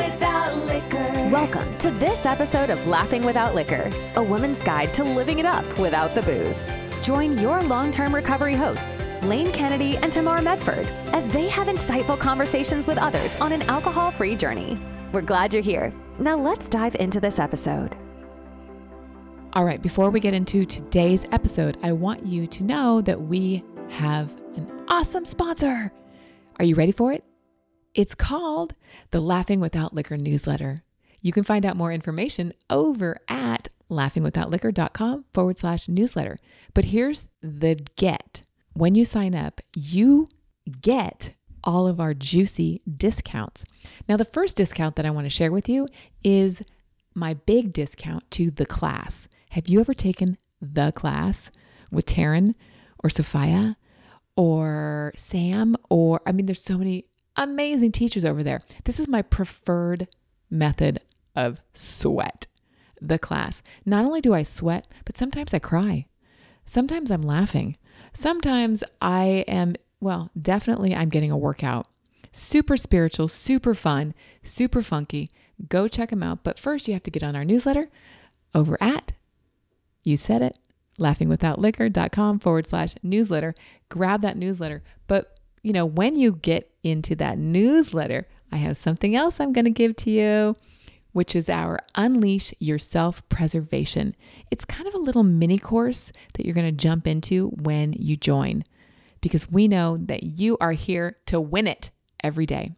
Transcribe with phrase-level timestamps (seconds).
[0.00, 1.28] Without Liquor.
[1.30, 5.78] Welcome to this episode of Laughing Without Liquor, a woman's guide to living it up
[5.78, 6.70] without the booze.
[7.02, 12.18] Join your long term recovery hosts, Lane Kennedy and Tamar Medford, as they have insightful
[12.18, 14.80] conversations with others on an alcohol free journey.
[15.12, 15.92] We're glad you're here.
[16.18, 17.94] Now let's dive into this episode.
[19.52, 23.62] All right, before we get into today's episode, I want you to know that we
[23.90, 25.92] have an awesome sponsor.
[26.58, 27.22] Are you ready for it?
[27.94, 28.74] It's called
[29.10, 30.84] the Laughing Without Liquor newsletter.
[31.20, 36.38] You can find out more information over at laughingwithoutliquor.com forward slash newsletter.
[36.72, 40.28] But here's the get when you sign up, you
[40.80, 41.34] get
[41.64, 43.64] all of our juicy discounts.
[44.08, 45.88] Now, the first discount that I want to share with you
[46.22, 46.62] is
[47.14, 49.28] my big discount to the class.
[49.50, 51.50] Have you ever taken the class
[51.90, 52.54] with Taryn
[53.02, 53.76] or Sophia
[54.36, 55.76] or Sam?
[55.90, 57.06] Or, I mean, there's so many
[57.40, 58.60] amazing teachers over there.
[58.84, 60.06] This is my preferred
[60.48, 61.00] method
[61.34, 62.46] of sweat,
[63.00, 63.62] the class.
[63.84, 66.06] Not only do I sweat, but sometimes I cry.
[66.66, 67.76] Sometimes I'm laughing.
[68.12, 71.86] Sometimes I am, well, definitely I'm getting a workout.
[72.32, 75.28] Super spiritual, super fun, super funky.
[75.68, 76.44] Go check them out.
[76.44, 77.88] But first, you have to get on our newsletter
[78.54, 79.12] over at,
[80.04, 80.58] you said it,
[80.98, 83.54] laughingwithoutliquor.com forward slash newsletter.
[83.88, 84.82] Grab that newsletter.
[85.06, 89.64] But, you know, when you get into that newsletter, I have something else I'm going
[89.64, 90.56] to give to you,
[91.12, 94.14] which is our Unleash Your Self Preservation.
[94.50, 98.16] It's kind of a little mini course that you're going to jump into when you
[98.16, 98.64] join
[99.20, 101.90] because we know that you are here to win it
[102.22, 102.70] every day.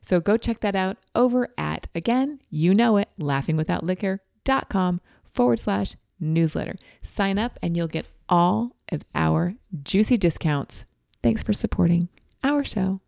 [0.00, 6.74] So go check that out over at, again, you know it, laughingwithoutliquor.com forward slash newsletter.
[7.02, 10.84] Sign up and you'll get all of our juicy discounts.
[11.22, 12.08] Thanks for supporting
[12.42, 13.00] our show.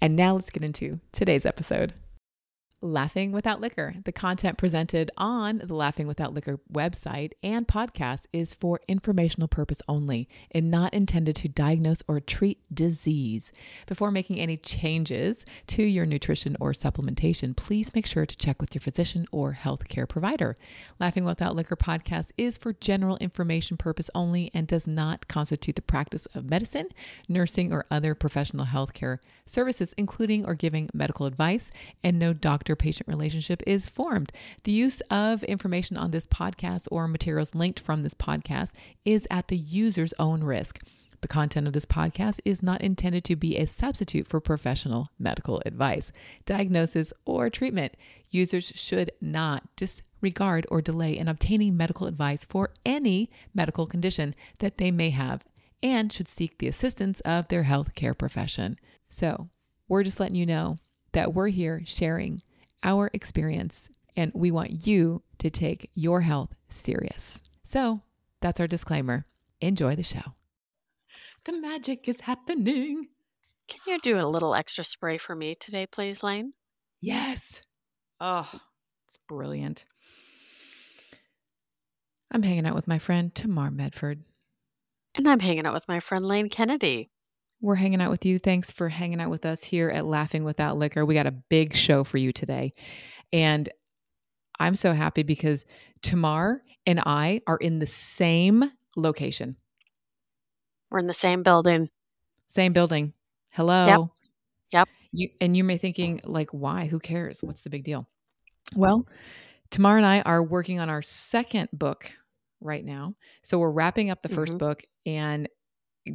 [0.00, 1.94] And now let's get into today's episode.
[2.84, 3.94] Laughing Without Liquor.
[4.04, 9.80] The content presented on the Laughing Without Liquor website and podcast is for informational purpose
[9.86, 13.52] only and not intended to diagnose or treat disease.
[13.86, 18.74] Before making any changes to your nutrition or supplementation, please make sure to check with
[18.74, 20.58] your physician or healthcare provider.
[20.98, 25.82] Laughing Without Liquor podcast is for general information purpose only and does not constitute the
[25.82, 26.88] practice of medicine,
[27.28, 31.70] nursing, or other professional healthcare services, including or giving medical advice,
[32.02, 34.32] and no doctor patient relationship is formed.
[34.64, 38.72] The use of information on this podcast or materials linked from this podcast
[39.04, 40.80] is at the user's own risk.
[41.22, 45.62] The content of this podcast is not intended to be a substitute for professional medical
[45.64, 46.10] advice,
[46.46, 47.96] diagnosis, or treatment.
[48.30, 54.78] Users should not disregard or delay in obtaining medical advice for any medical condition that
[54.78, 55.44] they may have
[55.80, 58.76] and should seek the assistance of their healthcare profession.
[59.08, 59.48] So,
[59.88, 60.78] we're just letting you know
[61.12, 62.42] that we're here sharing
[62.82, 67.40] our experience and we want you to take your health serious.
[67.64, 68.02] So,
[68.40, 69.26] that's our disclaimer.
[69.60, 70.34] Enjoy the show.
[71.44, 73.08] The magic is happening.
[73.68, 76.52] Can you do a little extra spray for me today, please, Lane?
[77.00, 77.62] Yes.
[78.20, 78.48] Oh,
[79.06, 79.84] it's brilliant.
[82.30, 84.24] I'm hanging out with my friend Tamar Medford.
[85.14, 87.10] And I'm hanging out with my friend Lane Kennedy.
[87.62, 88.40] We're hanging out with you.
[88.40, 91.06] Thanks for hanging out with us here at Laughing Without Liquor.
[91.06, 92.72] We got a big show for you today.
[93.32, 93.68] And
[94.58, 95.64] I'm so happy because
[96.02, 98.64] Tamar and I are in the same
[98.96, 99.56] location.
[100.90, 101.88] We're in the same building.
[102.48, 103.12] Same building.
[103.50, 103.86] Hello.
[103.86, 104.00] Yep.
[104.72, 104.88] Yep.
[105.12, 106.86] You and you may be thinking like why?
[106.86, 107.44] Who cares?
[107.44, 108.08] What's the big deal?
[108.74, 109.06] Well,
[109.70, 112.12] Tamar and I are working on our second book
[112.60, 113.14] right now.
[113.42, 114.58] So we're wrapping up the 1st Mhm.
[114.58, 115.48] book and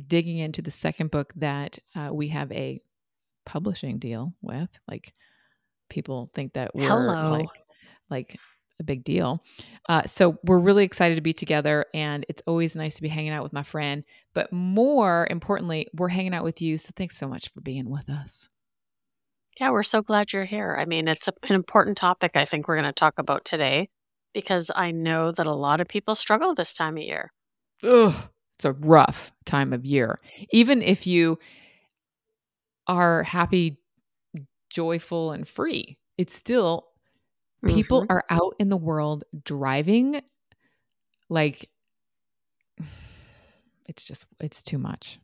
[0.08, 2.82] digging into the second book that uh, we have a
[3.46, 4.70] publishing deal with.
[4.88, 5.14] Like
[5.90, 7.32] people think that we're Hello.
[7.32, 7.50] like
[8.10, 8.38] like
[8.80, 9.44] a big deal.
[9.90, 13.32] Uh, so we're really excited to be together, and it's always nice to be hanging
[13.32, 14.04] out with my friend.
[14.34, 16.78] But more importantly, we're hanging out with you.
[16.78, 18.50] So thanks so much for being with us.
[19.60, 20.78] Yeah, we're so glad you're here.
[20.80, 23.90] I mean, it's a, an important topic I think we're going to talk about today
[24.34, 27.34] because I know that a lot of people struggle this time of year.
[27.84, 28.14] Ugh,
[28.58, 30.20] it's a rough time of year.
[30.52, 31.38] Even if you
[32.88, 33.78] are happy,
[34.70, 36.88] joyful, and free, it's still
[37.68, 38.08] people Mhm.
[38.10, 40.22] are out in the world driving
[41.30, 41.70] like
[43.88, 45.20] it's just it's too much.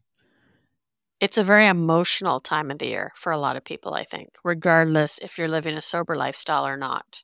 [1.20, 4.36] It's a very emotional time of the year for a lot of people, I think,
[4.44, 7.24] regardless if you're living a sober lifestyle or not.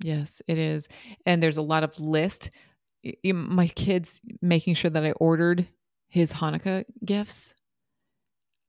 [0.00, 0.88] Yes, it is.
[1.26, 2.50] And there's a lot of list.
[3.24, 5.66] My kids making sure that I ordered
[6.08, 7.54] his Hanukkah gifts.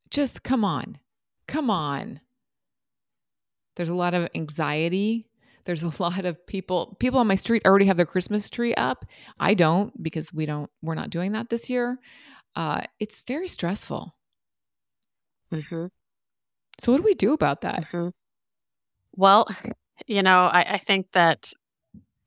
[0.10, 0.98] Just come on.
[1.48, 2.22] Come on.
[3.76, 5.28] There's a lot of anxiety.
[5.66, 9.06] There's a lot of people people on my street already have their Christmas tree up.
[9.40, 12.00] I don't because we don't we're not doing that this year.
[12.56, 14.16] Uh, it's very stressful.
[15.52, 15.88] Mm-hmm.
[16.80, 17.86] So what do we do about that?
[17.86, 18.10] Mm-hmm.
[19.16, 19.48] Well,
[20.08, 21.52] you know, I, I think that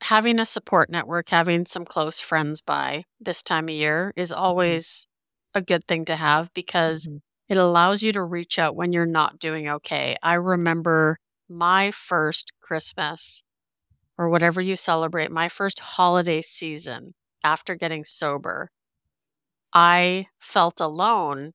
[0.02, 4.40] having a support network, having some close friends by this time of year is Mm-hmm.
[4.42, 5.06] always
[5.54, 7.20] a good thing to have because Mhm.
[7.48, 10.16] it allows you to reach out when you're not doing okay.
[10.22, 13.42] I remember my first Christmas
[14.18, 17.14] or whatever you celebrate, my first holiday season
[17.44, 18.70] after getting sober.
[19.72, 21.52] I felt alone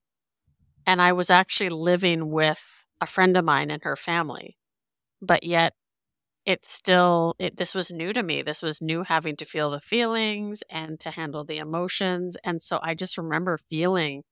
[0.86, 4.56] and I was actually living with a friend of mine and her family.
[5.22, 5.74] But yet
[6.46, 8.42] it still it this was new to me.
[8.42, 12.36] This was new having to feel the feelings and to handle the emotions.
[12.44, 14.24] And so I just remember feeling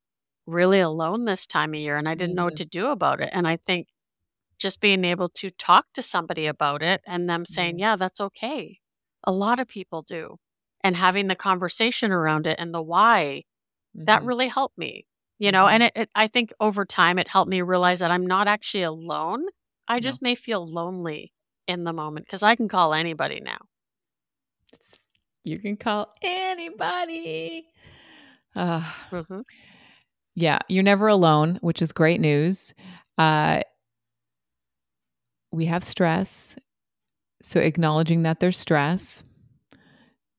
[0.47, 2.59] really alone this time of year and I didn't know what Mhm.
[2.59, 3.31] to do about it.
[3.33, 3.89] And I think
[4.59, 7.81] just being able to talk to somebody about it and them saying, Mhm.
[7.81, 8.81] "Yeah, that's okay."
[9.25, 10.39] A lot of people do.
[10.83, 13.45] And having the conversation around it and the why,
[13.95, 14.25] that Mhm.
[14.25, 15.06] really helped me.
[15.39, 15.69] You know, Mhm.
[15.69, 18.85] and it, it I think over time it helped me realize that I'm not actually
[18.85, 19.47] alone.
[19.89, 20.01] I No.
[20.01, 21.33] just may feel lonely
[21.67, 23.59] in the moment because I can call anybody now.
[24.73, 24.99] It's-
[25.45, 27.67] you can call anybody.
[28.55, 29.41] Uh, hmm
[30.35, 32.73] yeah, you're never alone, which is great news.
[33.19, 33.61] Uh,
[35.53, 36.57] we have stress.
[37.43, 39.23] So acknowledging that there's stress,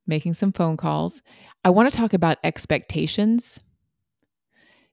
[0.07, 1.21] making some phone calls.
[1.63, 3.59] I want to talk about expectations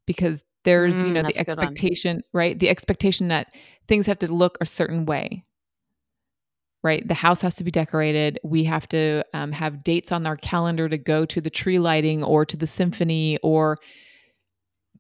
[0.06, 1.66] because there's, you Mm, know, the a good one.
[1.68, 2.58] expectation, right?
[2.58, 3.54] The expectation that
[3.86, 5.44] things have to look a certain way,
[6.82, 7.06] right?
[7.06, 8.38] The house has to be decorated.
[8.44, 12.22] We have to um, have dates on our calendar to go to the tree lighting
[12.22, 13.76] or to the symphony or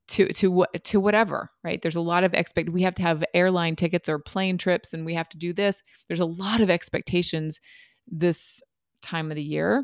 [0.08, 3.22] to to what to whatever right there's a lot of expect we have to have
[3.34, 6.70] airline tickets or plane trips and we have to do this there's a lot of
[6.70, 7.60] expectations
[8.06, 8.62] this
[9.02, 9.82] time of the year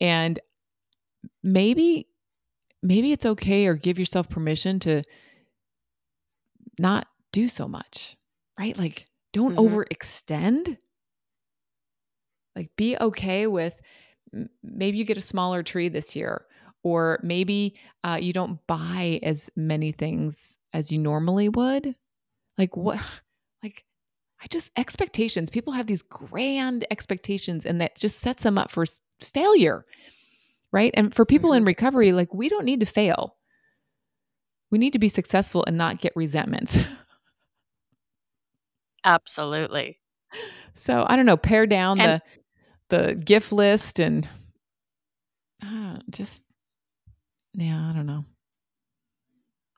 [0.00, 0.40] and
[1.42, 2.06] maybe
[2.82, 5.02] maybe it's okay or give yourself permission to
[6.78, 8.16] not do so much
[8.58, 9.68] right like don't Mhm.
[9.68, 10.78] overextend
[12.58, 13.80] like be okay with
[14.64, 16.44] maybe you get a smaller tree this year
[16.82, 21.94] or maybe uh, you don't buy as many things as you normally would.
[22.58, 22.98] Like what
[23.62, 23.84] like
[24.42, 28.84] i just expectations people have these grand expectations and that just sets them up for
[29.20, 29.84] failure
[30.72, 30.90] right?
[30.94, 33.36] And for people in recovery like we don't need to fail.
[34.70, 36.76] We need to be successful and not get resentments
[39.04, 39.98] Absolutely.
[40.74, 42.22] so i don't know pare down And- the
[42.88, 44.28] the gift list and
[45.62, 46.44] uh, just
[47.54, 48.24] yeah i don't know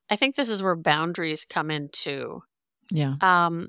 [0.09, 2.43] I think this is where boundaries come in too.
[2.91, 3.69] yeah Um,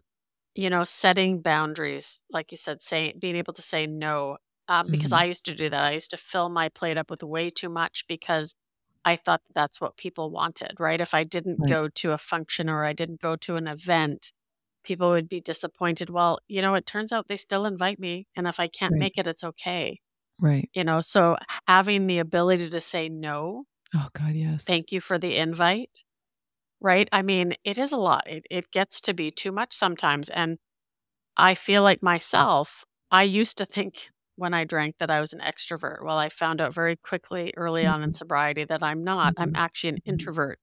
[0.56, 4.38] you know, setting boundaries, like you said, saying being able to say no.
[4.70, 5.14] Um, because Mhm.
[5.14, 5.84] I used to do that.
[5.84, 8.56] I used to fill my plate up with way too much because
[9.06, 11.02] I thought that that's what people wanted, right?
[11.02, 11.68] If I didn't Right.
[11.68, 14.34] go to a function or I didn't go to an event,
[14.84, 16.10] people would be disappointed.
[16.10, 19.00] Well, you know, it turns out they still invite me, and if I can't Right.
[19.00, 20.00] make it, it's okay.
[20.40, 21.38] right You know, so
[21.68, 26.04] having the ability to say no oh god yes thank you for the invite
[26.82, 30.30] right i mean it is a lot it, it gets to be too much sometimes
[30.30, 30.58] and
[31.38, 35.40] i feel like myself i used to think when i drank that i was an
[35.42, 39.52] extrovert well i found out very quickly early on in sobriety that i'm not i'm
[39.52, 39.56] Mhm.
[39.56, 40.12] actually an Mhm.
[40.14, 40.60] introvert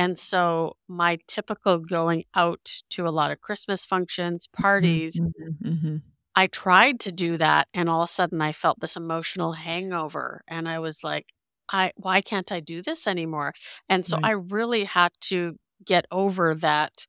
[0.00, 5.20] and so my typical going out to a lot of christmas functions parties
[5.62, 5.96] hmm
[6.34, 10.42] I tried to do that and all of a sudden I felt this emotional hangover
[10.48, 11.26] and I was like
[11.68, 13.54] I why can't I do this anymore?
[13.88, 14.24] And so Right.
[14.24, 17.06] I really had to get over that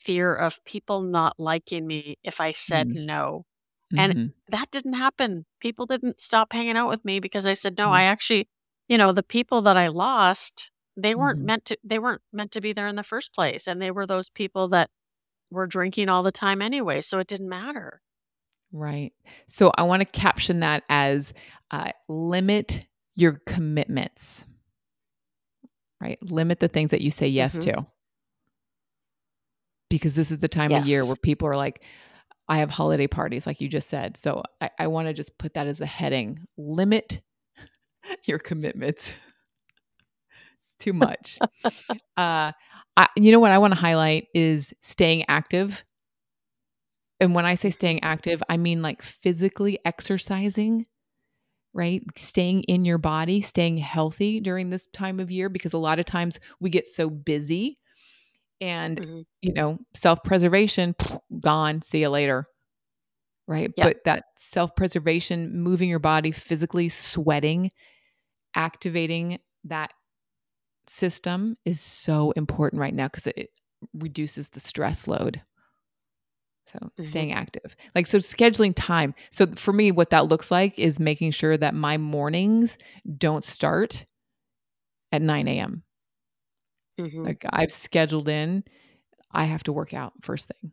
[0.00, 3.06] fear of people not liking me if I said Mm.
[3.06, 3.44] no.
[3.96, 4.16] And
[4.48, 5.46] that didn't happen.
[5.60, 7.88] People didn't stop hanging out with me because I said no.
[7.88, 7.92] Mm.
[7.94, 8.48] I actually,
[8.88, 11.44] you know, the people that I lost, they weren't Mhm.
[11.44, 14.04] meant to they weren't meant to be there in the first place and they were
[14.06, 14.90] those people that
[15.50, 18.02] were drinking all the time anyway, so it didn't matter.
[18.72, 19.12] Right.
[19.48, 21.32] So I want to caption that as
[21.70, 24.44] uh, limit your commitments.
[26.00, 26.18] Right.
[26.22, 27.62] Limit the things that you say yes Mhm.
[27.64, 27.86] to.
[29.90, 31.82] Because this is the time of year where people are like,
[32.46, 34.16] I have holiday parties, like you just said.
[34.16, 37.22] So I, I want to just put that as a heading limit
[38.24, 39.12] your commitments.
[40.68, 41.38] It's too much.
[42.16, 42.52] uh,
[42.96, 45.82] I, you know what I want to highlight is staying active.
[47.20, 50.86] And when I say staying active, I mean like physically exercising,
[51.72, 52.02] right?
[52.16, 56.04] Staying in your body, staying healthy during this time of year, because a lot of
[56.04, 57.78] times we get so busy
[58.60, 59.24] and, Mhm.
[59.42, 60.94] you know, self preservation,
[61.40, 62.46] gone, see you later.
[63.46, 63.72] right?
[63.76, 63.86] Yep.
[63.86, 67.70] But that self preservation, moving your body physically, sweating,
[68.54, 69.92] activating that
[70.88, 73.50] system is so important right now because it
[73.94, 75.42] reduces the stress load.
[76.66, 77.04] So Mhm.
[77.04, 77.74] staying active.
[77.94, 79.14] Like so scheduling time.
[79.30, 82.76] So for me what that looks like is making sure that my mornings
[83.16, 84.04] don't start
[85.12, 85.82] at 9 a.m.
[86.98, 87.24] Mhm.
[87.24, 88.64] Like I've scheduled in
[89.30, 90.72] I have to work out first thing.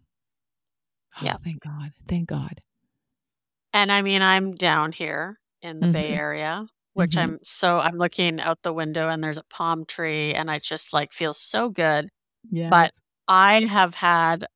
[1.17, 1.37] Oh, Yeah.
[1.43, 1.91] thank God.
[2.07, 2.61] Thank God.
[3.73, 6.17] And I mean, I'm down here in the Bay Mhm.
[6.17, 7.19] Area, which Mhm.
[7.19, 10.93] I'm so I'm looking out the window and there's a palm tree and I just
[10.93, 12.09] like feel so good.
[12.49, 12.69] Yeah.
[12.71, 12.93] But
[13.27, 14.47] I have had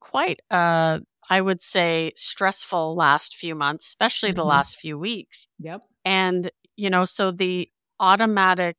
[0.00, 4.46] quite a, I would say, stressful last few months, especially the Mhm.
[4.46, 5.48] last few weeks.
[5.60, 5.82] Yep.
[6.04, 7.70] And, you know, so the
[8.00, 8.76] automatic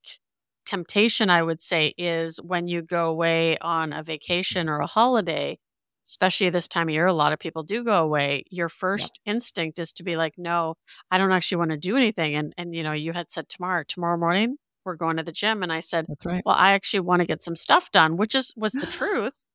[0.66, 5.60] temptation, I would say, is when you go away on a vacation or a holiday,
[6.12, 8.44] especially this time of year, a lot of people do go away.
[8.52, 10.76] Your first instinct is to be like, no,
[11.10, 12.36] I don't actually want to do anything.
[12.36, 15.64] And, and, you know, you had said tomorrow, tomorrow morning, we're going to the gym.
[15.64, 16.44] And I said, That's right.
[16.46, 19.46] well, I actually want to get some stuff done, which is, was the truth.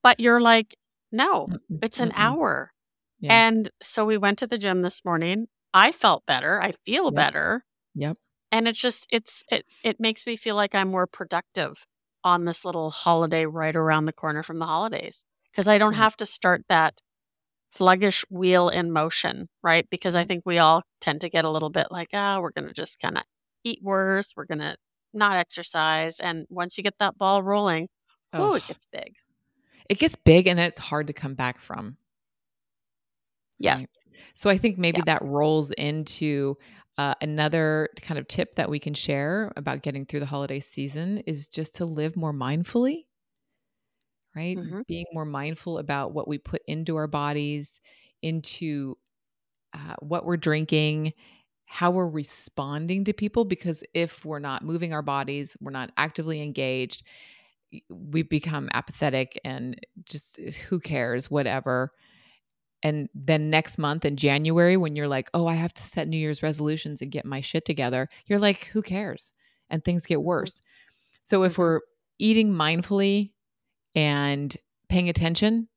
[0.00, 0.76] But you're like,
[1.10, 1.48] no,
[1.82, 2.18] it's an mm-mm.
[2.18, 2.70] hour.
[3.18, 3.48] Yeah.
[3.48, 5.48] And so we went to the gym this morning.
[5.74, 6.62] I felt better.
[6.62, 7.14] I feel Yep.
[7.14, 7.64] better.
[7.96, 8.16] Yep.
[8.52, 11.84] And it's just it's it it makes me feel like I'm more productive
[12.22, 16.16] on this little holiday right around the corner from the holidays because I don't have
[16.18, 17.00] to start that
[17.72, 19.86] sluggish wheel in motion, right?
[19.90, 22.66] Because I think we all tend to get a little bit like, ah, we're going
[22.68, 23.24] to just kind of
[23.64, 24.76] eat worse, we're going to
[25.12, 27.88] not exercise and once you get that ball rolling,
[28.32, 29.14] oh, it gets big.
[29.88, 31.96] it gets big and then it's hard to come back from.
[33.58, 33.76] Yeah.
[33.76, 33.88] right?
[34.34, 35.14] So I think maybe Yeah.
[35.14, 36.56] that rolls into
[36.98, 41.18] uh, another kind of tip that we can share about getting through the holiday season
[41.26, 43.06] is just to live more mindfully,
[44.34, 44.60] right?
[44.60, 44.82] Mhm.
[44.86, 47.80] Being more mindful about what we put into our bodies,
[48.22, 48.96] into
[49.72, 51.14] uh, what we're drinking,
[51.66, 53.44] how we're responding to people.
[53.44, 57.06] Because if we're not moving our bodies, we're not actively engaged,
[57.88, 61.92] we become apathetic and just eh, who cares, whatever.
[62.82, 66.16] And then next month in January, when you're like, oh, I have to set New
[66.16, 69.32] Year's resolutions and get my shit together, you're like, who cares?
[69.68, 70.60] And things get worse.
[71.22, 71.60] So if Mhm.
[71.60, 71.80] we're
[72.18, 73.32] eating mindfully
[73.94, 74.56] and
[74.88, 75.68] paying attention,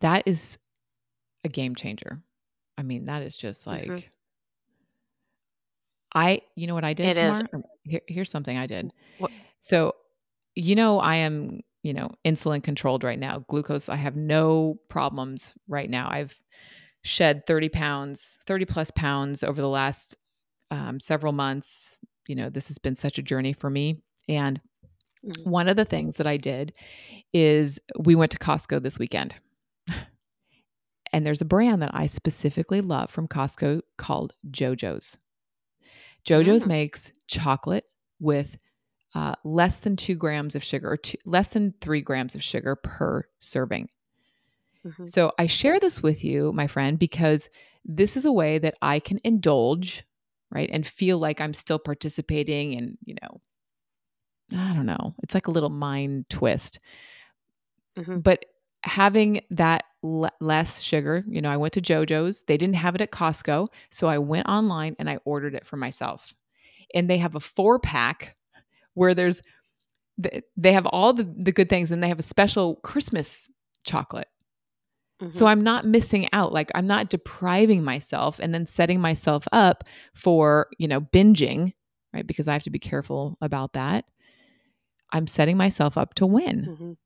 [0.00, 0.58] that is
[1.44, 2.20] a game changer.
[2.78, 4.04] I mean, that is just like, Mhm.
[6.14, 7.38] I, you know what I did It is.
[7.42, 7.64] tomorrow?
[7.84, 8.92] Here, here's something I did.
[9.18, 9.94] What- So,
[10.54, 13.40] you know, I am, you know, insulin controlled right now.
[13.48, 16.08] Glucose, I have no problems right now.
[16.10, 16.38] I've
[17.02, 20.16] shed 30 pounds, 30 plus pounds over the last
[20.70, 22.00] um, several months.
[22.26, 24.02] You know, this has been such a journey for me.
[24.28, 24.60] And
[25.26, 25.44] Mhm.
[25.44, 26.72] one of the things that I did
[27.32, 29.40] is we went to Costco this weekend.
[31.12, 35.18] And there's a brand that I specifically love from Costco called JoJo's.
[36.26, 36.68] JoJo's Mm.
[36.68, 37.84] makes chocolate
[38.20, 38.58] with
[39.14, 42.76] uh, less than two grams of sugar, or two, less than three grams of sugar
[42.76, 43.88] per serving.
[44.84, 45.06] Mhm.
[45.06, 47.48] So I share this with you, my friend, because
[47.84, 50.04] this is a way that I can indulge,
[50.50, 53.40] right, and feel like I'm still participating and, you know,
[54.52, 55.14] I don't know.
[55.22, 56.78] It's like a little mind twist.
[57.98, 58.22] Mhm.
[58.22, 58.44] But
[58.84, 62.44] having that le- less sugar, you know, I went to JoJo's.
[62.44, 63.68] They didn't have it at Costco.
[63.90, 66.34] So I went online and I ordered it for myself.
[66.94, 68.36] And they have a four pack
[68.94, 69.42] where there's,
[70.22, 73.50] th- they have all the, the good things and they have a special Christmas
[73.84, 74.28] chocolate.
[75.30, 75.48] So Mhm.
[75.48, 76.52] I'm not missing out.
[76.52, 79.84] Like I'm not depriving myself and then setting myself up
[80.14, 81.72] for, you know, binging,
[82.12, 82.26] right?
[82.26, 84.04] Because I have to be careful about that.
[85.12, 86.66] I'm setting myself up to win.
[86.66, 86.96] Mhm.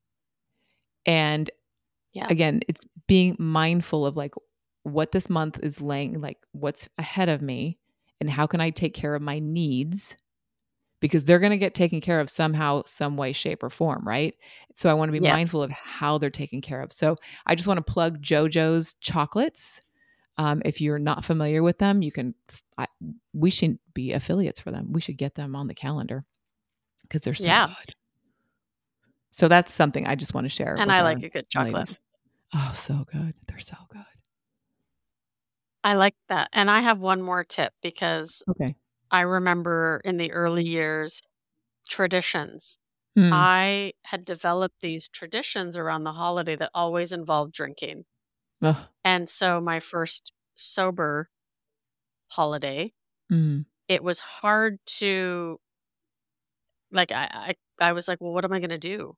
[1.07, 1.51] And
[2.13, 2.27] Yeah.
[2.31, 4.35] again, it's being mindful of like
[4.85, 7.79] what this month is laying, like what's ahead of me
[8.21, 10.17] and how can I take care of my needs
[11.01, 14.35] because they're going to get taken care of somehow, some way, shape, or form, right?
[14.75, 15.33] So I want to be Yeah.
[15.33, 16.93] mindful of how they're taken care of.
[16.93, 17.17] So
[17.47, 19.81] I just want to plug JoJo's chocolates.
[20.39, 22.35] Um, if you're not familiar with them, you can.
[22.79, 22.87] I,
[23.35, 24.93] we should be affiliates for them.
[24.93, 26.25] We should get them on the calendar
[27.11, 27.67] because they're so Yeah.
[27.67, 27.95] good.
[29.33, 30.77] So that's something I just want to share.
[30.77, 31.75] And I like a good chocolate.
[31.75, 32.01] ladies.
[32.55, 33.35] Oh, so good.
[33.47, 34.05] They're so good.
[35.83, 36.49] I like that.
[36.53, 38.77] And I have one more tip because Okay.
[39.11, 41.23] I remember in the early years,
[41.89, 42.79] traditions.
[43.17, 43.31] Hmm.
[43.33, 48.05] I had developed these traditions around the holiday that always involved drinking.
[48.63, 48.77] Ugh.
[49.05, 51.31] And so my first sober
[52.29, 52.93] holiday,
[53.33, 53.65] Mm.
[53.89, 55.61] it was hard to
[56.93, 59.17] like I I, I was like, well, what am I gonna do?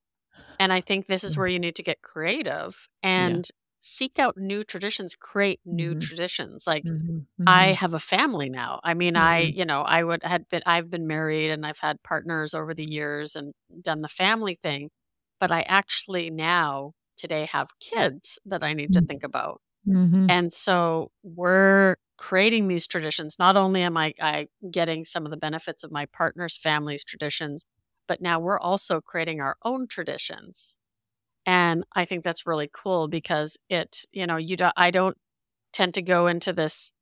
[0.58, 2.88] And I think this is where you need to get creative.
[3.02, 3.48] And
[3.82, 5.96] seek out new traditions, create new Mhm.
[5.96, 6.66] traditions.
[6.66, 8.80] Like Mhm, I mhm, have a family now.
[8.84, 9.54] I mean, I, mhm.
[9.54, 12.84] you know, I would had been I've been married and I've had partners over the
[12.90, 14.90] years and done the family thing,
[15.40, 19.06] but I actually now today have kids that I need to Mm.
[19.08, 19.60] think about.
[19.86, 20.28] Mhm.
[20.28, 23.36] And so we're creating these traditions.
[23.40, 27.66] Not only am I, I getting some of the benefits of my partner's family's traditions,
[28.08, 30.78] but now we're also creating our own traditions.
[31.46, 35.18] And I think that's really cool because it, you know, you don't, I don't
[35.72, 36.94] tend to go into this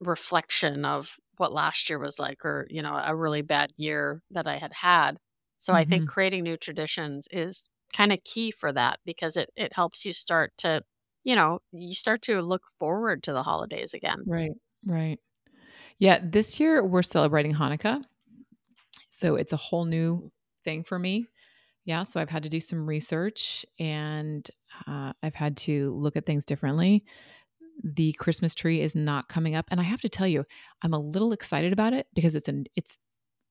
[0.00, 4.46] reflection of what last year was like or, you know, a really bad year that
[4.46, 5.18] I had had.
[5.58, 6.06] So I think Mhm.
[6.06, 10.52] creating new traditions is kind of key for that because it, it helps you start
[10.58, 10.82] to,
[11.26, 14.26] you know, you start to look forward to the holidays again.
[14.26, 14.52] Right,
[14.86, 15.18] right.
[15.98, 18.04] Yeah, this year we're celebrating Hanukkah.
[19.10, 20.30] So it's a whole new
[20.64, 21.26] thing for me.
[21.84, 24.48] Yeah, so I've had to do some research and
[24.86, 27.04] uh, I've had to look at things differently.
[27.84, 30.44] The Christmas tree is not coming up, and I have to tell you,
[30.82, 32.98] I'm a little excited about it because it's an it's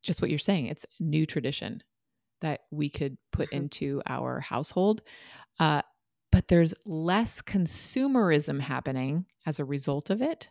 [0.03, 0.67] just what you're saying.
[0.67, 1.83] It's a new tradition
[2.41, 3.51] that we could put Mhm.
[3.51, 5.03] into our household.
[5.59, 5.81] Uh,
[6.35, 10.49] but there's less consumerism happening as a result of it,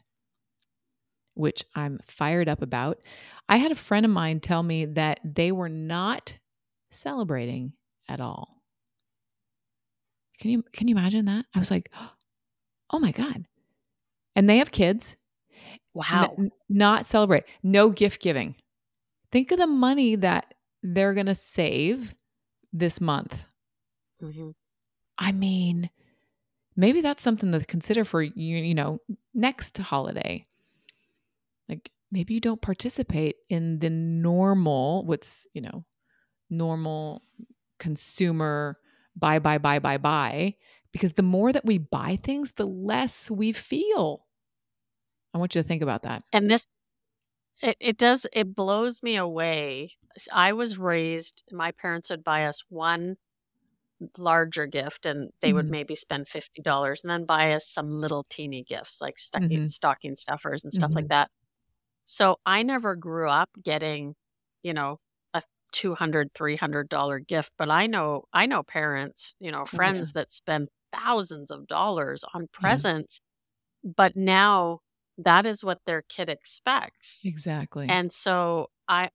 [1.35, 3.01] which I'm fired up about.
[3.51, 6.39] I had a friend of mine tell me that they were not
[6.91, 7.75] celebrating
[8.09, 8.63] at all.
[10.41, 11.45] Can you can you imagine that?
[11.55, 11.93] I was like,
[12.91, 13.45] "Oh my god."
[14.35, 15.17] And they have kids.
[15.93, 16.35] Wow.
[16.39, 17.45] n- not celebrate.
[17.63, 18.55] No gift giving.
[19.31, 22.15] Think of the money that they're going to save
[22.73, 23.45] this month.
[24.19, 24.53] hmm
[25.19, 25.91] I mean,
[26.77, 29.01] maybe that's something to consider for you, you know,
[29.33, 30.47] next holiday.
[31.69, 35.85] Like maybe you don't participate in the normal, what's, you know,
[36.51, 37.23] normal
[37.79, 38.79] consumer
[39.17, 40.55] buy, buy, buy, buy, buy,
[40.93, 44.27] because the more that we buy things, the less we feel.
[45.33, 46.23] I want you to think about that.
[46.33, 46.67] And this,
[47.63, 49.93] it, it does, it blows me away.
[50.33, 53.17] I was raised, my parents would buy us one
[54.19, 55.71] larger gift and they would Mhm.
[55.71, 59.67] maybe spend $50 and then buy us some little teeny gifts like stocking, Mhm.
[59.67, 61.11] stocking stuffers and stuff like Mhm.
[61.11, 61.31] that.
[62.05, 64.15] So I never grew up getting,
[64.63, 64.99] you know,
[65.35, 70.05] a $200, $300 gift, but I know, I know parents, you know, Oh, yeah.
[70.05, 72.85] friends that spend thousands of dollars on Yeah.
[72.89, 73.21] presents,
[73.85, 74.81] but now
[75.19, 77.25] that is what their kid expects.
[77.25, 77.89] Exactly.
[77.89, 79.11] And so I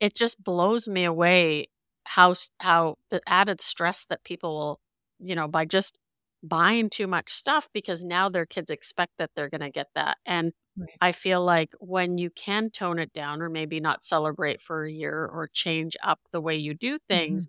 [0.00, 1.68] it just blows me away
[2.04, 4.80] how how the added stress that people will,
[5.18, 5.98] you know, by just
[6.42, 10.18] buying too much stuff because now their kids expect that they're going to get that.
[10.26, 11.00] And Right.
[11.00, 14.92] I feel like when you can tone it down or maybe not celebrate for a
[14.92, 17.46] year or change up the way you do things,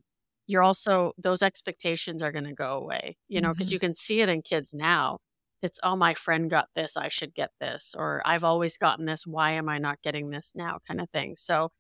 [0.48, 3.18] you're also those expectations are going to go away.
[3.28, 3.72] You know, because Mhm.
[3.72, 5.20] you can see it in kids now.
[5.62, 9.26] It's oh my friend got this, I should get this or I've always gotten this,
[9.26, 11.36] why am I not getting this now kind of thing.
[11.38, 11.72] So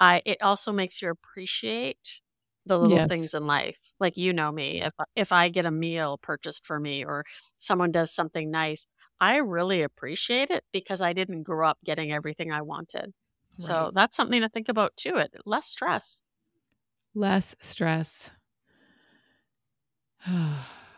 [0.00, 2.20] I it also makes you appreciate
[2.66, 3.10] the little Yes.
[3.10, 3.78] things in life.
[4.00, 7.24] Like you know me, if if I get a meal purchased for me or
[7.58, 8.86] someone does something nice,
[9.20, 13.12] I really appreciate it because I didn't grow up getting everything I wanted.
[13.56, 15.16] So that's something to think about too.
[15.16, 16.22] It less stress.
[17.14, 18.30] Less stress.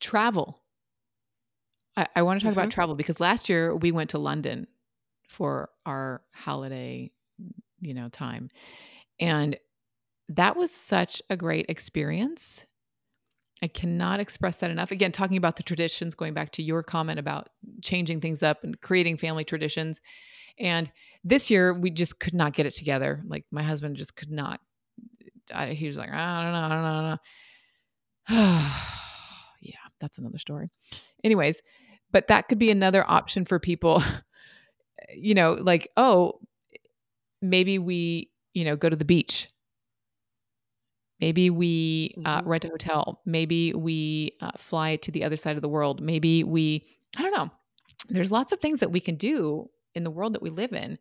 [0.00, 0.64] travel.
[1.96, 2.70] I, I want to talk about Mhm.
[2.70, 4.66] travel because last year we went to London
[5.28, 7.12] for our holiday,
[7.80, 8.48] you know, time.
[9.20, 9.56] And
[10.28, 12.66] that was such a great experience.
[13.62, 14.90] I cannot express that enough.
[14.90, 17.48] Again, talking about the traditions, going back to your comment about
[17.82, 20.00] changing things up and creating family traditions.
[20.58, 20.90] And
[21.24, 23.22] this year we just could not get it together.
[23.26, 24.60] Like my husband just could not.
[25.52, 27.18] I, he was like, I don't know, I don't know, I
[28.28, 28.72] don't know.
[29.60, 30.68] yeah, that's another story.
[31.24, 31.62] Anyways,
[32.12, 34.02] but that could be another option for people.
[35.16, 36.40] you know, like, oh,
[37.42, 39.48] maybe we, you know, go to the beach.
[41.20, 42.46] Maybe we uh, Mhm.
[42.46, 43.20] rent a hotel.
[43.26, 46.00] Maybe we uh, fly to the other side of the world.
[46.00, 47.50] Maybe we, I don't know.
[48.08, 50.98] There's lots of things that we can do in the world that we live in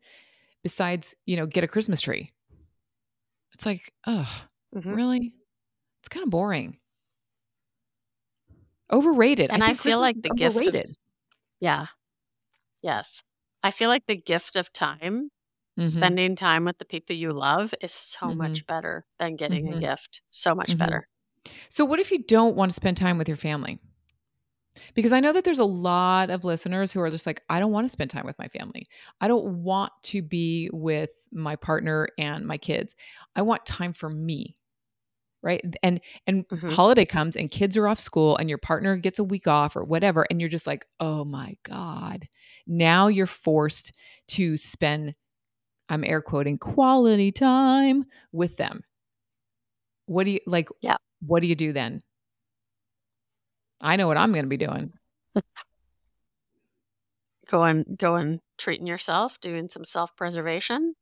[0.64, 2.32] besides, you know, get a Christmas tree.
[3.54, 4.94] It's like, oh, Mhm.
[4.96, 5.34] really?
[6.02, 6.80] It's kind of boring.
[8.92, 9.52] Overrated.
[9.52, 10.76] And I, think feel Christmas like the gift of
[11.60, 11.88] yeah,
[12.82, 13.24] yes.
[13.64, 15.32] I feel like the gift of time,
[15.78, 16.18] Mhm.
[16.18, 18.34] spending time with the people you love is so Mhm.
[18.34, 20.22] much better than getting a gift.
[20.30, 20.78] So much Mhm.
[20.78, 21.08] better.
[21.70, 23.80] So, what if you don't want to spend time with your family?
[24.94, 27.72] Because I know that there's a lot of listeners who are just like, I don't
[27.72, 28.88] want to spend time with my family.
[29.22, 32.96] I don't want to be with my partner and my kids.
[33.36, 34.56] I want time for me.
[35.44, 36.78] right and and Mhm.
[36.78, 39.84] holiday comes and kids are off school and your partner gets a week off or
[39.84, 42.28] whatever and you're just like oh my god
[42.68, 43.94] now you're forced
[44.28, 45.16] to spend
[45.90, 48.84] i'm air quoting quality time with them
[50.06, 50.98] what do you like Yeah.
[51.26, 52.02] what do you do then
[53.82, 54.92] i know what i'm going to be doing
[57.50, 60.96] Going, going, treating yourself, doing some self preservation.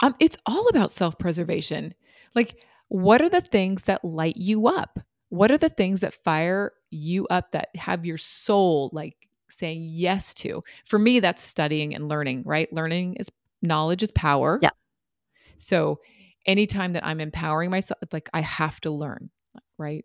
[0.00, 1.94] Um, it's all about self preservation.
[2.34, 4.98] Like, what are the things that light you up?
[5.30, 9.16] What are the things that fire you up that have your soul like
[9.48, 10.62] saying yes to?
[10.84, 12.70] For me, that's studying and learning, right?
[12.72, 13.30] Learning is
[13.66, 14.58] knowledge is power.
[14.62, 14.70] Yeah.
[15.58, 16.00] So
[16.46, 19.30] anytime that I'm empowering myself, like I have to learn,
[19.78, 20.04] right?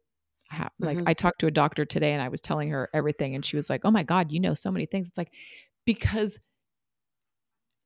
[0.52, 1.04] I have, like Mhm.
[1.08, 3.70] I talked to a doctor today and I was telling her everything and she was
[3.70, 5.32] like, "Oh my god, you know so many things." It's like
[5.86, 6.40] because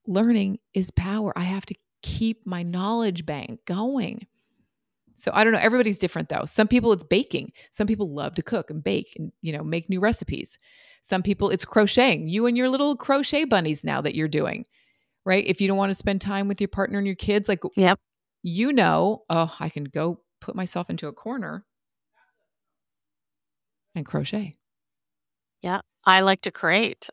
[0.08, 1.38] learning is power.
[1.38, 4.28] I have to keep my knowledge bank going.
[5.16, 5.60] So I don't know.
[5.60, 6.46] Everybody's different though.
[6.46, 7.54] Some people it's baking.
[7.72, 10.58] Some people love to cook and bake and you know make new recipes.
[11.04, 12.28] Some people it's crocheting.
[12.28, 14.66] You and your little crochet bunnies now that you're doing,
[15.26, 15.44] right?
[15.46, 18.00] If you don't want to spend time with your partner and your kids, like Yep.
[18.44, 21.66] you know, oh, I can go put myself into a corner
[23.96, 24.58] and crochet.
[25.62, 25.82] Yeah.
[26.06, 27.10] I like to create.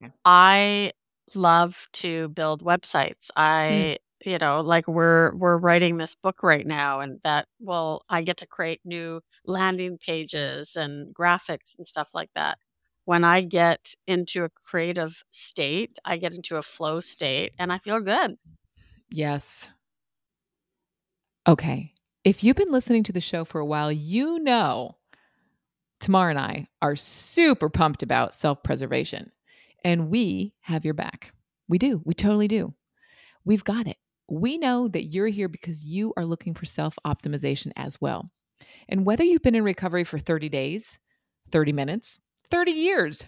[0.00, 0.08] Yeah.
[0.24, 0.92] I
[1.34, 3.26] love to build websites.
[3.26, 3.32] Mm.
[3.36, 8.22] I, you know, like we're we're writing this book right now and that well, I
[8.22, 12.58] get to create new landing pages and graphics and stuff like that.
[13.04, 17.78] When I get into a creative state, I get into a flow state and I
[17.78, 18.36] feel good.
[19.10, 19.68] Yes.
[21.46, 21.92] Okay.
[22.24, 24.96] If you've been listening to the show for a while, you know
[26.00, 29.32] Tamar and I are super pumped about self preservation,
[29.84, 31.32] and we have your back.
[31.68, 32.02] We do.
[32.04, 32.74] We totally do.
[33.44, 33.96] We've got it.
[34.28, 38.30] We know that you're here because you are looking for self optimization as well.
[38.88, 40.98] And whether you've been in recovery for 30 days,
[41.50, 42.18] 30 minutes,
[42.50, 43.26] 30 years,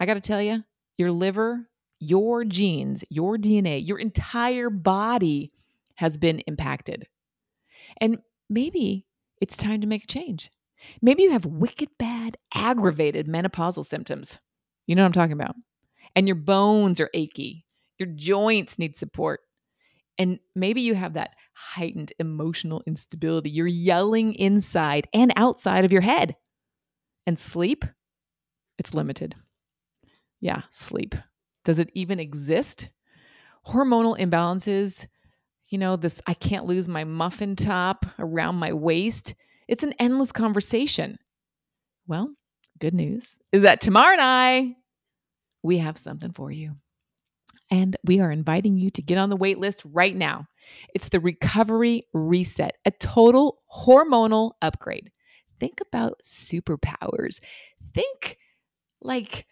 [0.00, 0.64] I got to tell you,
[0.98, 5.52] your liver, your genes, your DNA, your entire body
[5.96, 7.06] has been impacted.
[8.00, 8.18] And
[8.50, 9.06] maybe
[9.40, 10.50] it's time to make a change.
[11.00, 14.38] Maybe you have wicked bad, aggravated menopausal symptoms.
[14.86, 15.54] You know what I'm talking about.
[16.16, 17.64] And your bones are achy,
[17.98, 19.40] your joints need support.
[20.18, 23.50] And maybe you have that heightened emotional instability.
[23.50, 26.36] You're yelling inside and outside of your head.
[27.26, 27.84] And sleep,
[28.82, 29.36] it's limited.
[30.40, 31.14] Yeah, sleep.
[31.64, 32.88] Does it even exist?
[33.64, 35.06] Hormonal imbalances,
[35.68, 39.36] you know, this I can't lose my muffin top around my waist.
[39.68, 41.16] It's an endless conversation.
[42.08, 42.34] Well,
[42.80, 44.74] good news is that Tamar and I,
[45.62, 46.74] we have something for you.
[47.70, 50.48] And we are inviting you to get on the wait list right now.
[50.92, 55.12] It's the Recovery Reset, a total hormonal upgrade.
[55.60, 57.38] Think about superpowers.
[57.94, 58.38] Think
[59.04, 59.46] like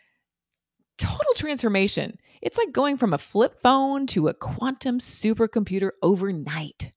[0.98, 2.18] total transformation.
[2.42, 6.92] It's like going from a flip phone to a quantum supercomputer overnight.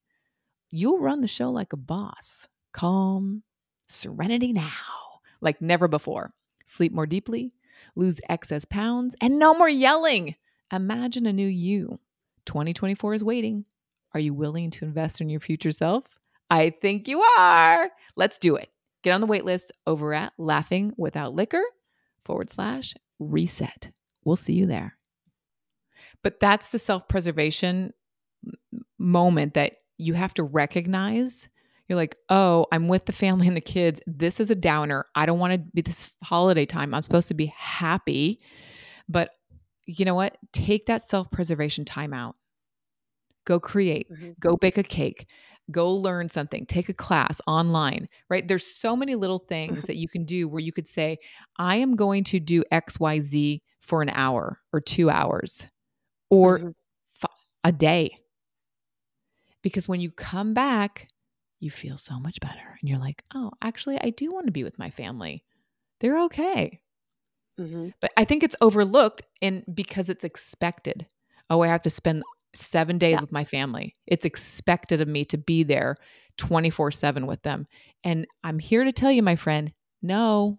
[0.70, 3.42] You'll run the show like a boss, calm,
[3.86, 6.32] serenity now, like never before.
[6.66, 7.52] Sleep more deeply,
[7.94, 10.34] lose excess pounds, and no more yelling.
[10.72, 11.98] Imagine a new you.
[12.46, 13.64] 2024 is waiting.
[14.12, 16.04] Are you willing to invest in your future self?
[16.50, 17.90] I think you are.
[18.16, 18.68] Let's do it.
[19.02, 21.62] Get on the wait list over at laughing without liquor
[22.24, 23.90] forward slash reset.
[24.24, 24.96] We'll see you there.
[26.22, 27.92] But that's the self preservation
[28.98, 31.48] moment that you have to recognize.
[31.88, 34.00] You're like, oh, I'm with the family and the kids.
[34.06, 35.04] This is a downer.
[35.14, 36.94] I don't want to be this holiday time.
[36.94, 38.40] I'm supposed to be happy.
[39.08, 39.30] But
[39.86, 40.38] you know what?
[40.52, 42.36] Take that self preservation time out.
[43.44, 44.38] Go create, Mhm.
[44.40, 45.26] go bake a cake,
[45.70, 48.46] go learn something, take a class online, right?
[48.46, 51.18] There's so many little things that you can do where you could say,
[51.58, 55.68] I am going to do XYZ for an hour or two hours
[56.30, 56.74] or Mhm.
[57.14, 57.28] fi-
[57.64, 58.18] a day.
[59.62, 61.08] Because when you come back,
[61.60, 62.76] you feel so much better.
[62.80, 65.44] And you're like, oh, actually, I do want to be with my family.
[66.00, 66.80] They're okay.
[67.58, 67.92] Mhm.
[68.00, 71.06] But I think it's overlooked and because it's expected.
[71.50, 72.22] Oh, I have to spend
[72.54, 73.20] seven days Yeah.
[73.20, 73.96] with my family.
[74.06, 75.96] It's expected of me to be there
[76.38, 77.66] 24 7 with them.
[78.02, 80.58] And I'm here to tell you, my friend, no,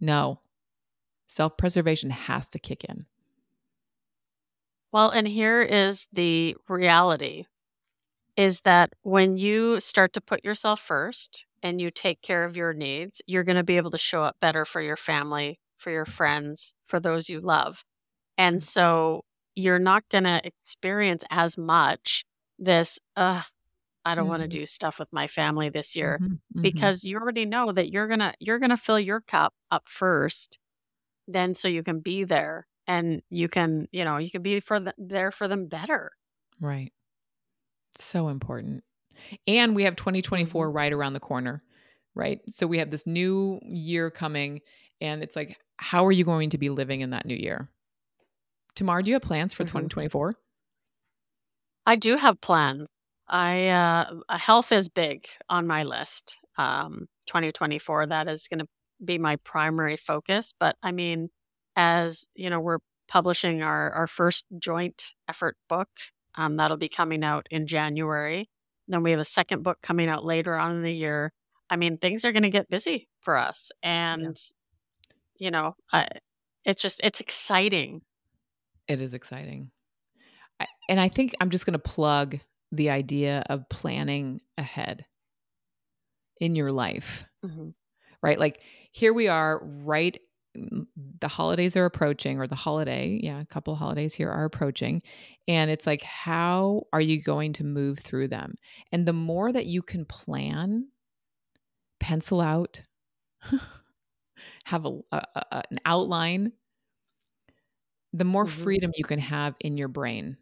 [0.00, 0.40] no.
[1.26, 3.06] Self preservation has to kick in.
[4.92, 7.44] Well, and here is the reality
[8.36, 12.72] is that when you start to put yourself first and you take care of your
[12.72, 16.06] needs, you're going to be able to show up better for your family, for your
[16.06, 17.84] friends, for those you love.
[18.38, 18.62] And mm.
[18.62, 19.24] so
[19.60, 22.24] you're not going to experience as much
[22.58, 23.42] this, uh,
[24.04, 26.62] I don't want to do stuff with my family this year Mhm, mhm.
[26.62, 29.88] because you already know that you're going to you're going to fill your cup up
[29.88, 30.58] first
[31.28, 34.80] then so you can be there and you can, you know, you can be for
[34.80, 36.12] the, there for them better.
[36.60, 36.92] Right.
[37.96, 38.84] So important.
[39.46, 40.72] And we have 2024 Mm-hmm.
[40.72, 41.62] right around the corner,
[42.14, 42.40] right?
[42.50, 44.60] So we have this new year coming,
[45.00, 47.70] and it's like, how are you going to be living in that new year?
[48.74, 49.68] Tamar, do you have plans for Mhm.
[49.68, 50.32] 2024?
[51.86, 52.86] I do have plans.
[53.28, 56.36] I uh health is big on my list.
[56.58, 58.66] Um 2024 that is going to
[59.04, 61.30] be my primary focus, but I mean
[61.76, 62.78] as, you know, we're
[63.08, 65.88] publishing our our first joint effort book,
[66.34, 68.48] um that'll be coming out in January.
[68.88, 71.32] Then we have a second book coming out later on in the year.
[71.70, 74.36] I mean, things are going to get busy for us and
[75.36, 76.08] you know, I,
[76.64, 78.02] it's just it's exciting.
[78.90, 79.70] It is exciting.
[80.60, 82.38] I, and I think I'm just going to plug
[82.72, 85.06] the idea of planning ahead
[86.40, 87.24] in your life.
[87.44, 87.74] Mhm.
[88.22, 88.38] right?
[88.38, 90.20] Like here we are, right?
[90.54, 95.02] The holidays are approaching, or the holiday, yeah, a couple holidays here are approaching.
[95.48, 98.56] And it's like, how are you going to move through them?
[98.92, 100.88] And the more that you can plan,
[102.00, 102.80] pencil out,
[104.64, 106.52] have a, a, a- an outline,
[108.12, 108.50] the more Mhm.
[108.50, 110.36] freedom you can have in your brain.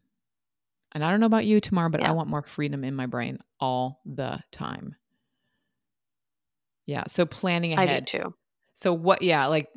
[0.93, 3.39] And I don't know about you Tamar, but I want more freedom in my brain
[3.61, 4.97] all the time.
[6.87, 7.05] Yeah.
[7.09, 7.89] So planning ahead.
[7.89, 8.07] I ahead.
[8.07, 8.35] do too.
[8.75, 9.69] So what yeah, like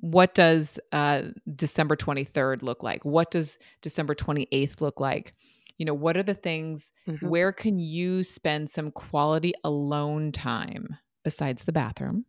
[0.00, 1.22] what does uh
[1.54, 3.04] December 23rd look like?
[3.04, 5.34] What does December 28th look like?
[5.78, 7.30] You know, what are the things Mhm.
[7.30, 12.26] where can you spend some quality alone time besides the bathroom?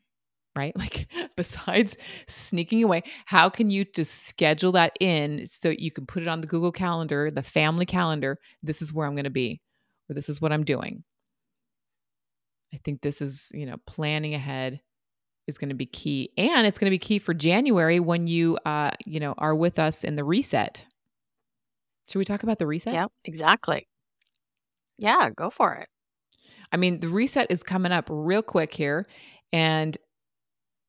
[0.59, 0.73] Right?
[0.83, 1.95] Like besides
[2.27, 6.41] sneaking away, how can you just schedule that in so you can put it on
[6.41, 9.61] the Google Calendar, the family calendar, this is where I'm going to be
[10.09, 11.03] or this is what I'm doing.
[12.73, 14.81] I think this is, you know, planning ahead
[15.47, 18.57] is going to be key and it's going to be key for january when you
[18.65, 20.85] uh you know are with us in the reset
[22.07, 23.87] should we talk about the reset Yep, exactly.
[24.97, 25.87] Yeah, go for it.
[26.71, 29.07] i mean the reset is coming up real quick here
[29.53, 29.97] and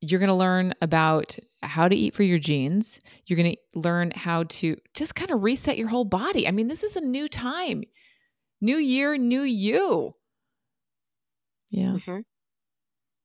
[0.00, 3.00] you're going to learn about how to eat for your genes.
[3.26, 6.48] You're going to learn how to just kind of reset your whole body.
[6.48, 7.84] I mean this is a new time.
[8.60, 10.14] New year new you.
[11.70, 11.94] Yeah.
[11.94, 12.24] Mhm.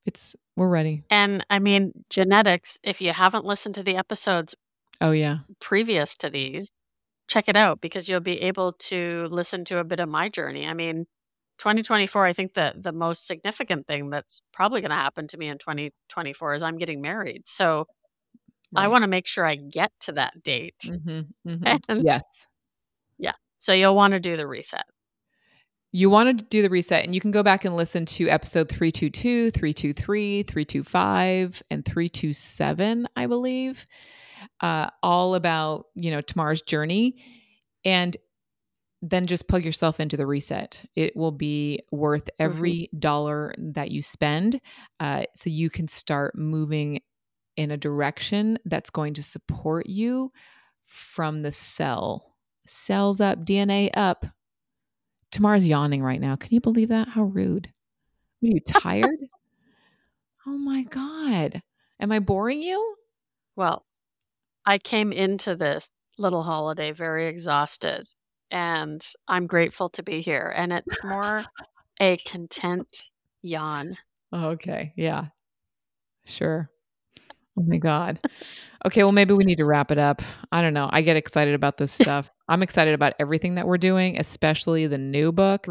[0.06, 1.04] it's we're ready.
[1.10, 4.56] And I mean, genetics, if you haven't listened to the episodes
[5.02, 5.40] oh yeah.
[5.60, 6.72] previous to these,
[7.28, 10.68] check it out because you'll be able to listen to a bit of my journey.
[10.68, 11.06] I mean,
[11.58, 15.48] 2024, I think that the most significant thing that's probably going to happen to me
[15.48, 17.44] in 2024 is I'm getting married.
[17.48, 17.88] So
[18.76, 20.76] I want to make sure I get to that date.
[20.86, 21.82] Mhm, mhm.
[21.90, 22.48] And- yes
[23.18, 23.34] Yeah.
[23.58, 24.86] So you'll want to do the reset.
[25.92, 28.68] you want to do the reset and you can go back and listen to episode
[28.70, 33.88] 322 323 325 and 327 i believe
[34.62, 37.16] uh, all about you know Tamar's journey
[37.86, 38.18] and
[39.08, 44.02] then just plug yourself into the reset it will be worth every dollar that you
[44.02, 44.60] spend
[45.00, 47.00] uh, so you can start moving
[47.56, 50.32] in a direction that's going to support you
[50.86, 54.26] from the cell cells up dna up
[55.36, 56.38] Tamar's yawning right now.
[56.38, 57.10] Can you believe that?
[57.10, 57.68] How rude.
[57.68, 59.20] Are you tired?
[60.48, 61.62] oh my God.
[62.00, 62.96] Am I boring you?
[63.58, 63.86] Well,
[64.66, 68.08] I came into this little holiday very exhausted,
[68.52, 70.54] and I'm grateful to be here.
[70.56, 71.44] And it's more
[72.00, 73.10] a content
[73.42, 73.98] yawn.
[74.34, 74.94] Okay.
[74.96, 75.26] Yeah.
[76.26, 76.70] Sure.
[77.58, 78.20] Oh my God.
[78.86, 79.04] Okay.
[79.04, 80.22] Well, maybe we need to wrap it up.
[80.52, 80.90] I don't know.
[80.92, 82.30] I get excited about this stuff.
[82.48, 85.68] I'm excited about everything that we're doing, especially the new book,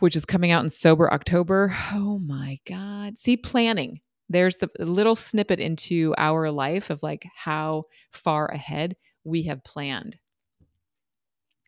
[0.00, 1.74] which is coming out in Sober October.
[1.92, 3.18] Oh my God.
[3.18, 4.00] See, planning.
[4.28, 10.16] There's the little snippet into our life of like how far ahead we have planned.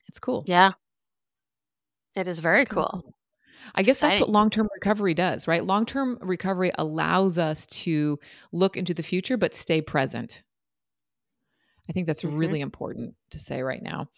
[0.09, 0.45] It's cool.
[0.47, 0.73] Yeah.
[2.15, 3.15] It is very really cool.
[3.75, 5.65] I guess that's what long term recovery does, right?
[5.65, 8.19] Long term recovery allows us to
[8.53, 10.43] look into the future, but stay present.
[11.89, 12.39] I think that's Mhm.
[12.39, 14.09] really important to say right now.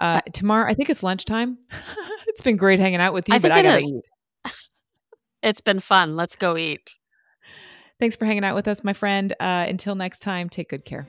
[0.00, 1.58] Uh, Tamar, I think it's lunchtime.
[2.26, 3.92] it's been great hanging out with you, I but I it gotta is.
[3.92, 4.04] eat.
[5.42, 6.14] It's been fun.
[6.14, 6.96] Let's go eat.
[7.98, 9.32] Thanks for hanging out with us, my friend.
[9.40, 11.08] Uh, until next time, take good care.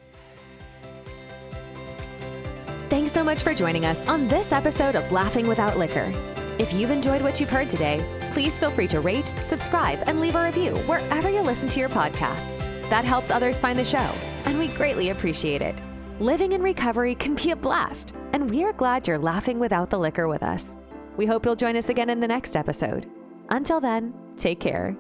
[3.24, 6.12] So much for joining us on this episode of Laughing Without Liquor.
[6.60, 10.36] If you've enjoyed what you've heard today, please feel free to rate, subscribe, and leave
[10.36, 12.60] a review wherever you listen to your podcasts.
[12.90, 15.82] That helps others find the show, and we greatly appreciate it.
[16.20, 20.00] Living in recovery can be a blast, and we are glad you're laughing without the
[20.00, 20.78] liquor with us.
[21.16, 23.10] We hope you'll join us again in the next episode.
[23.48, 24.98] Until then, take care